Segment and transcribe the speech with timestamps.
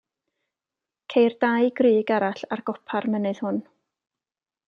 [1.13, 3.63] Ceir dau grug arall ar gopa'r mynydd hwn.